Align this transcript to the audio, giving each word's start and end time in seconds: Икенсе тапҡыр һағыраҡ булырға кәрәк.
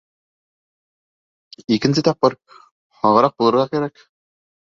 Икенсе 1.75 2.03
тапҡыр 2.09 2.37
һағыраҡ 3.03 3.37
булырға 3.43 3.67
кәрәк. 3.77 4.05